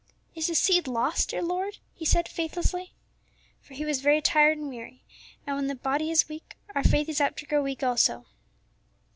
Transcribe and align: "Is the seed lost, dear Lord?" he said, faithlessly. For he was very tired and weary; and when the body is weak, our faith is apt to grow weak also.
"Is 0.33 0.47
the 0.47 0.55
seed 0.55 0.87
lost, 0.87 1.29
dear 1.29 1.43
Lord?" 1.43 1.77
he 1.93 2.05
said, 2.05 2.27
faithlessly. 2.27 2.91
For 3.61 3.75
he 3.75 3.85
was 3.85 4.01
very 4.01 4.19
tired 4.19 4.57
and 4.57 4.67
weary; 4.67 5.03
and 5.45 5.55
when 5.55 5.67
the 5.67 5.75
body 5.75 6.09
is 6.09 6.27
weak, 6.27 6.57
our 6.73 6.83
faith 6.83 7.07
is 7.07 7.21
apt 7.21 7.37
to 7.37 7.45
grow 7.45 7.61
weak 7.61 7.83
also. 7.83 8.25